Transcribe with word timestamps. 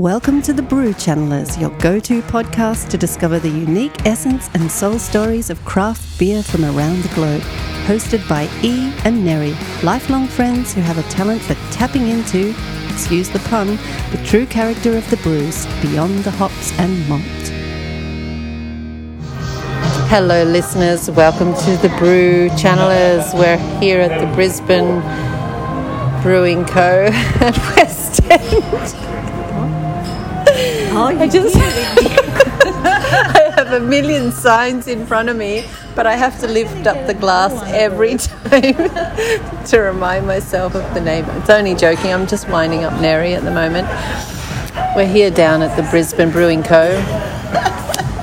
Welcome 0.00 0.40
to 0.42 0.54
the 0.54 0.62
Brew 0.62 0.94
Channelers, 0.94 1.60
your 1.60 1.68
go 1.78 2.00
to 2.00 2.22
podcast 2.22 2.88
to 2.88 2.96
discover 2.96 3.38
the 3.38 3.50
unique 3.50 4.06
essence 4.06 4.48
and 4.54 4.72
soul 4.72 4.98
stories 4.98 5.50
of 5.50 5.62
craft 5.66 6.18
beer 6.18 6.42
from 6.42 6.64
around 6.64 7.02
the 7.02 7.14
globe. 7.14 7.42
Hosted 7.84 8.26
by 8.26 8.48
E 8.62 8.94
and 9.04 9.22
Neri, 9.22 9.54
lifelong 9.82 10.26
friends 10.26 10.72
who 10.72 10.80
have 10.80 10.96
a 10.96 11.02
talent 11.10 11.42
for 11.42 11.52
tapping 11.70 12.08
into, 12.08 12.54
excuse 12.90 13.28
the 13.28 13.40
pun, 13.40 13.76
the 14.10 14.22
true 14.24 14.46
character 14.46 14.96
of 14.96 15.10
the 15.10 15.18
brews 15.18 15.66
beyond 15.82 16.24
the 16.24 16.30
hops 16.30 16.72
and 16.78 17.06
malt. 17.06 17.20
Hello, 20.08 20.44
listeners. 20.44 21.10
Welcome 21.10 21.52
to 21.52 21.76
the 21.86 21.94
Brew 21.98 22.48
Channelers. 22.56 23.34
We're 23.34 23.58
here 23.80 24.00
at 24.00 24.18
the 24.18 24.34
Brisbane 24.34 25.02
Brewing 26.22 26.64
Co. 26.64 27.10
at 27.12 27.54
West 27.76 28.22
End. 28.30 29.29
Oh, 30.92 31.06
I 31.06 31.28
just 31.28 31.56
I 32.82 33.52
have 33.54 33.72
a 33.72 33.78
million 33.78 34.32
signs 34.32 34.88
in 34.88 35.06
front 35.06 35.28
of 35.28 35.36
me, 35.36 35.64
but 35.94 36.04
I 36.04 36.16
have 36.16 36.40
to 36.40 36.48
lift 36.48 36.84
up 36.88 37.06
the 37.06 37.14
glass 37.14 37.52
every 37.72 38.16
time 38.16 39.64
to 39.66 39.78
remind 39.78 40.26
myself 40.26 40.74
of 40.74 40.92
the 40.92 41.00
name. 41.00 41.24
It's 41.26 41.48
only 41.48 41.76
joking. 41.76 42.12
I'm 42.12 42.26
just 42.26 42.48
winding 42.48 42.82
up 42.82 43.00
Neri 43.00 43.34
at 43.34 43.44
the 43.44 43.52
moment. 43.52 43.86
We're 44.96 45.06
here 45.06 45.30
down 45.30 45.62
at 45.62 45.76
the 45.76 45.88
Brisbane 45.90 46.32
Brewing 46.32 46.64
Co. 46.64 46.82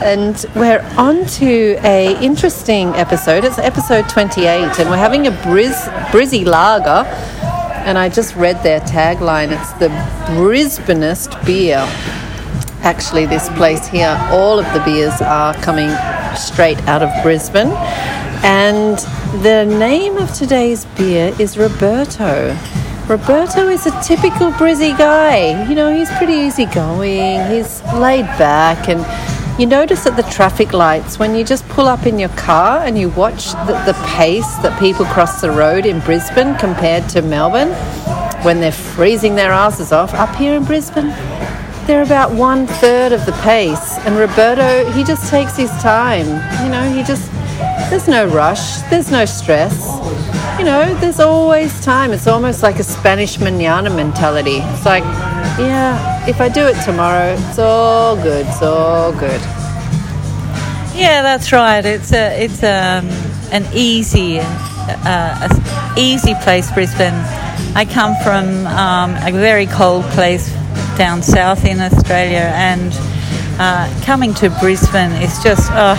And 0.03 0.45
we're 0.53 0.81
on 0.97 1.25
to 1.25 1.79
a 1.85 2.21
interesting 2.21 2.89
episode. 2.89 3.45
It's 3.45 3.59
episode 3.59 4.09
28, 4.09 4.77
and 4.77 4.89
we're 4.89 4.97
having 4.97 5.27
a 5.27 5.31
Briz, 5.31 5.73
Brissy 6.11 6.45
Lager. 6.45 7.07
And 7.85 7.97
I 7.97 8.09
just 8.09 8.35
read 8.35 8.61
their 8.61 8.81
tagline. 8.81 9.57
It's 9.57 9.71
the 9.73 9.87
Brisbaneest 10.35 11.45
beer 11.45 11.87
actually 12.87 13.25
this 13.25 13.49
place 13.49 13.85
here 13.85 14.17
all 14.31 14.57
of 14.57 14.65
the 14.73 14.79
beers 14.85 15.21
are 15.21 15.53
coming 15.55 15.89
straight 16.37 16.79
out 16.87 17.03
of 17.03 17.11
brisbane. 17.21 17.73
And 18.43 18.97
the 19.43 19.65
name 19.65 20.15
of 20.15 20.33
today's 20.33 20.85
beer 20.97 21.35
is 21.37 21.57
roberto. 21.57 22.57
Roberto 23.09 23.67
is 23.67 23.85
a 23.85 24.01
typical 24.01 24.51
brizzy 24.51 24.97
guy. 24.97 25.67
You 25.67 25.75
know 25.75 25.93
he's 25.93 26.09
pretty 26.11 26.35
easygoing. 26.47 27.51
He's 27.51 27.83
laid 27.93 28.25
back. 28.39 28.87
And 28.87 29.01
you 29.59 29.65
notice 29.65 30.05
at 30.05 30.15
the 30.15 30.23
traffic 30.31 30.71
lights 30.71 31.19
when 31.19 31.35
you 31.35 31.43
just 31.43 31.67
pull 31.67 31.87
up 31.87 32.05
in 32.05 32.17
your 32.17 32.33
car 32.37 32.85
and 32.85 32.97
you 32.97 33.09
watch 33.09 33.51
the, 33.67 33.75
the 33.85 33.97
pace 34.15 34.55
that 34.63 34.79
people 34.79 35.03
cross 35.07 35.41
the 35.41 35.51
road 35.51 35.85
in 35.85 35.99
brisbane 36.01 36.55
compared 36.55 37.09
to 37.09 37.23
melbourne 37.23 37.73
when 38.45 38.59
they're 38.59 38.71
freezing 38.71 39.33
their 39.33 39.51
asses 39.51 39.91
off 39.91 40.13
up 40.13 40.33
here 40.35 40.53
in 40.53 40.63
brisbane 40.63 41.11
they're 41.87 42.03
about 42.03 42.33
one 42.33 42.67
third 42.67 43.13
of 43.13 43.25
the 43.25 43.31
pace. 43.43 43.97
And 43.99 44.17
Roberto, 44.17 44.91
he 44.91 45.05
just 45.05 45.29
takes 45.31 45.55
his 45.55 45.71
time. 45.81 46.27
You 46.63 46.69
know, 46.69 46.83
he 46.93 47.01
just, 47.01 47.31
there's 47.89 48.09
no 48.09 48.27
rush, 48.27 48.81
there's 48.89 49.09
no 49.09 49.23
stress. 49.23 49.73
You 50.59 50.65
know, 50.65 50.93
there's 50.95 51.21
always 51.21 51.79
time. 51.83 52.11
It's 52.11 52.27
almost 52.27 52.61
like 52.61 52.77
a 52.79 52.83
Spanish 52.83 53.39
manana 53.39 53.89
mentality. 53.89 54.57
It's 54.57 54.85
like, 54.85 55.03
yeah, 55.57 56.27
if 56.27 56.41
I 56.41 56.49
do 56.49 56.67
it 56.67 56.75
tomorrow, 56.83 57.37
it's 57.39 57.57
all 57.57 58.15
good, 58.17 58.45
it's 58.45 58.61
all 58.61 59.13
good. 59.13 59.41
Yeah, 60.93 61.21
that's 61.21 61.53
right. 61.53 61.85
It's 61.85 62.11
a, 62.11 62.43
it's 62.43 62.63
um, 62.63 63.07
an 63.53 63.65
easy, 63.73 64.39
uh, 64.41 65.93
easy 65.95 66.33
place, 66.41 66.69
Brisbane. 66.71 67.13
I 67.75 67.85
come 67.85 68.15
from 68.23 68.67
um, 68.67 69.15
a 69.25 69.31
very 69.31 69.67
cold 69.67 70.03
place 70.05 70.56
down 70.97 71.21
south 71.21 71.63
in 71.65 71.79
Australia, 71.79 72.51
and 72.55 72.91
uh, 73.59 73.87
coming 74.03 74.33
to 74.35 74.49
Brisbane 74.59 75.11
is 75.21 75.41
just, 75.43 75.71
uh, 75.71 75.95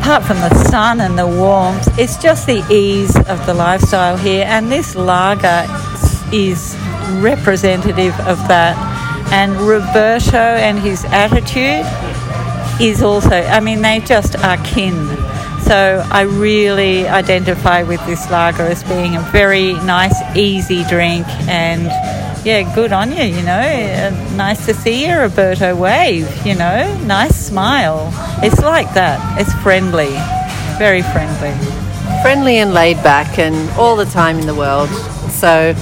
apart 0.00 0.24
from 0.24 0.38
the 0.40 0.54
sun 0.70 1.00
and 1.00 1.18
the 1.18 1.26
warmth, 1.26 1.86
it's 1.98 2.16
just 2.16 2.46
the 2.46 2.64
ease 2.72 3.14
of 3.28 3.44
the 3.46 3.54
lifestyle 3.54 4.16
here, 4.16 4.44
and 4.48 4.72
this 4.72 4.94
lager 4.96 5.66
is 6.32 6.76
representative 7.20 8.14
of 8.20 8.38
that. 8.48 8.74
And 9.32 9.56
Roberto 9.56 10.38
and 10.38 10.78
his 10.78 11.04
attitude 11.06 11.84
is 12.80 13.02
also, 13.02 13.30
I 13.30 13.60
mean, 13.60 13.82
they 13.82 14.00
just 14.00 14.36
are 14.38 14.56
kin. 14.58 14.94
So 15.62 16.06
I 16.12 16.22
really 16.22 17.08
identify 17.08 17.82
with 17.82 18.04
this 18.06 18.30
lager 18.30 18.62
as 18.62 18.84
being 18.84 19.16
a 19.16 19.20
very 19.32 19.72
nice, 19.72 20.14
easy 20.36 20.84
drink 20.84 21.26
and 21.48 21.90
yeah, 22.46 22.72
good 22.76 22.92
on 22.92 23.10
you, 23.10 23.24
you 23.24 23.42
know. 23.42 23.58
Uh, 23.58 24.10
nice 24.36 24.66
to 24.66 24.72
see 24.72 25.04
you, 25.04 25.18
Roberto. 25.18 25.74
Wave, 25.74 26.46
you 26.46 26.54
know. 26.54 26.96
Nice 27.04 27.34
smile. 27.34 28.08
It's 28.40 28.62
like 28.62 28.94
that. 28.94 29.40
It's 29.40 29.52
friendly. 29.64 30.10
Very 30.78 31.02
friendly. 31.02 31.52
Friendly 32.22 32.58
and 32.58 32.72
laid 32.72 33.02
back 33.02 33.40
and 33.40 33.68
all 33.70 33.96
the 33.96 34.04
time 34.04 34.38
in 34.38 34.46
the 34.46 34.54
world. 34.54 34.88
So 35.28 35.74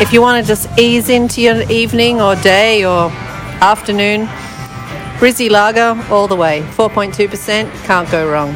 if 0.00 0.10
you 0.10 0.22
want 0.22 0.42
to 0.42 0.48
just 0.48 0.66
ease 0.78 1.10
into 1.10 1.42
your 1.42 1.70
evening 1.70 2.22
or 2.22 2.34
day 2.36 2.86
or 2.86 3.10
afternoon, 3.60 4.26
Brissy 5.18 5.50
Lager 5.50 6.02
all 6.10 6.26
the 6.28 6.36
way. 6.36 6.62
4.2%. 6.76 7.70
Can't 7.84 8.10
go 8.10 8.26
wrong. 8.26 8.54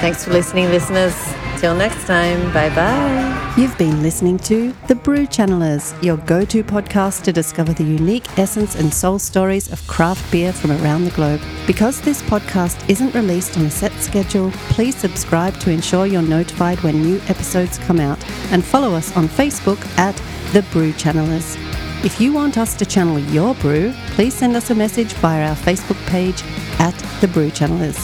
Thanks 0.00 0.24
for 0.24 0.32
listening, 0.32 0.70
listeners. 0.70 1.14
Till 1.60 1.74
next 1.74 2.06
time, 2.06 2.50
bye 2.54 2.74
bye. 2.74 3.54
You've 3.58 3.76
been 3.76 4.02
listening 4.02 4.38
to 4.38 4.72
The 4.88 4.94
Brew 4.94 5.26
Channelers, 5.26 5.92
your 6.02 6.16
go 6.16 6.42
to 6.46 6.64
podcast 6.64 7.22
to 7.24 7.34
discover 7.34 7.74
the 7.74 7.84
unique 7.84 8.38
essence 8.38 8.76
and 8.76 8.94
soul 8.94 9.18
stories 9.18 9.70
of 9.70 9.86
craft 9.86 10.32
beer 10.32 10.54
from 10.54 10.72
around 10.72 11.04
the 11.04 11.10
globe. 11.10 11.42
Because 11.66 12.00
this 12.00 12.22
podcast 12.22 12.88
isn't 12.88 13.14
released 13.14 13.58
on 13.58 13.66
a 13.66 13.70
set 13.70 13.92
schedule, 14.00 14.50
please 14.70 14.96
subscribe 14.96 15.54
to 15.60 15.70
ensure 15.70 16.06
you're 16.06 16.22
notified 16.22 16.80
when 16.80 17.02
new 17.02 17.20
episodes 17.28 17.76
come 17.80 18.00
out 18.00 18.24
and 18.52 18.64
follow 18.64 18.94
us 18.94 19.14
on 19.14 19.28
Facebook 19.28 19.84
at 19.98 20.16
The 20.54 20.62
Brew 20.72 20.94
Channelers. 20.94 21.58
If 22.02 22.22
you 22.22 22.32
want 22.32 22.56
us 22.56 22.74
to 22.76 22.86
channel 22.86 23.18
your 23.18 23.54
brew, 23.56 23.92
please 24.12 24.32
send 24.32 24.56
us 24.56 24.70
a 24.70 24.74
message 24.74 25.12
via 25.12 25.50
our 25.50 25.56
Facebook 25.56 26.02
page 26.06 26.42
at 26.80 26.96
The 27.20 27.28
Brew 27.28 27.50
Channelers. 27.50 27.98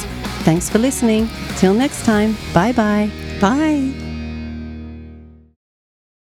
Thanks 0.44 0.68
for 0.68 0.78
listening. 0.78 1.30
Till 1.56 1.72
next 1.72 2.04
time, 2.04 2.36
bye 2.52 2.72
bye. 2.72 3.10
Bye. 3.41 4.05